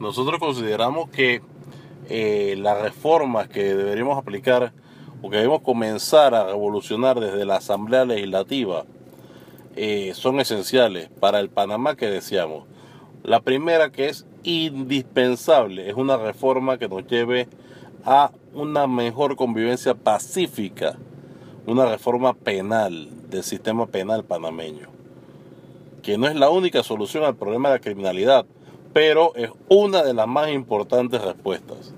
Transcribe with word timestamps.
nosotros 0.00 0.40
consideramos 0.40 1.10
que 1.10 1.42
eh, 2.08 2.56
las 2.58 2.80
reformas 2.80 3.48
que 3.48 3.74
deberíamos 3.74 4.18
aplicar 4.18 4.72
o 5.22 5.30
que 5.30 5.36
debemos 5.36 5.60
comenzar 5.60 6.34
a 6.34 6.46
revolucionar 6.46 7.20
desde 7.20 7.44
la 7.44 7.56
Asamblea 7.56 8.06
Legislativa 8.06 8.86
eh, 9.76 10.12
son 10.14 10.40
esenciales 10.40 11.10
para 11.20 11.38
el 11.38 11.50
Panamá 11.50 11.96
que 11.96 12.06
deseamos. 12.06 12.64
La 13.22 13.40
primera 13.40 13.90
que 13.92 14.08
es 14.08 14.26
indispensable 14.42 15.90
es 15.90 15.94
una 15.94 16.16
reforma 16.16 16.78
que 16.78 16.88
nos 16.88 17.06
lleve 17.06 17.46
a 18.04 18.32
una 18.54 18.86
mejor 18.86 19.36
convivencia 19.36 19.94
pacífica, 19.94 20.96
una 21.66 21.84
reforma 21.84 22.32
penal 22.32 23.08
del 23.28 23.42
sistema 23.42 23.86
penal 23.86 24.24
panameño, 24.24 24.88
que 26.02 26.16
no 26.16 26.26
es 26.26 26.34
la 26.34 26.48
única 26.48 26.82
solución 26.82 27.24
al 27.24 27.36
problema 27.36 27.68
de 27.68 27.74
la 27.74 27.80
criminalidad, 27.80 28.46
pero 28.92 29.34
es 29.34 29.50
una 29.68 30.02
de 30.02 30.14
las 30.14 30.26
más 30.26 30.50
importantes 30.50 31.22
respuestas. 31.22 31.94